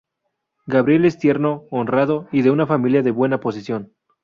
Gabriel 0.65 1.05
es 1.05 1.19
tierno, 1.19 1.65
honrado, 1.69 2.27
y 2.31 2.41
de 2.41 2.49
una 2.49 2.65
familia 2.65 3.03
de 3.03 3.11
buena 3.11 3.39
posición. 3.39 3.93